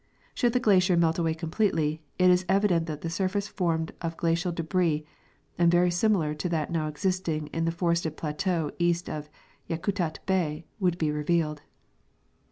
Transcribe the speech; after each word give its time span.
Should 0.33 0.53
the 0.53 0.59
glacier 0.59 0.97
melt 0.97 1.19
away 1.19 1.35
completely, 1.35 2.01
it 2.17 2.31
is 2.31 2.43
evident 2.49 2.87
that 2.87 3.05
a 3.05 3.09
surface 3.11 3.47
formed 3.47 3.91
of 4.01 4.17
glacial 4.17 4.51
debris, 4.51 5.05
and 5.59 5.69
very 5.69 5.91
similar 5.91 6.33
to 6.33 6.49
that 6.49 6.71
now 6.71 6.87
existing 6.87 7.49
in 7.53 7.65
the 7.65 7.71
forested 7.71 8.17
plateau 8.17 8.71
east 8.79 9.07
of 9.11 9.29
Yakutat 9.69 10.17
bay, 10.25 10.65
would 10.79 10.97
be 10.97 11.11
revealed. 11.11 11.61